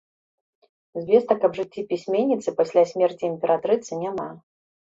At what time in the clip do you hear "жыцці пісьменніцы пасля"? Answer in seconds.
1.59-2.83